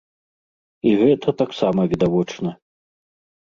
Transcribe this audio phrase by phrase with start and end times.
[0.93, 2.59] І гэта таксама відавочна.